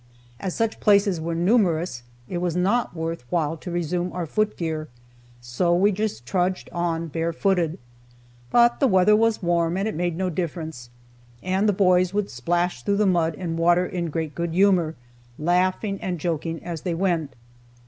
[0.39, 4.87] As such places were numerous, it was not worth while to resume our foot gear,
[5.41, 7.77] so we just trudged on bare footed.
[8.49, 10.89] But the weather was warm, and it made no difference,
[11.43, 14.95] and the boys would splash through the mud and water in great good humor,
[15.37, 17.35] laughing and joking as they went.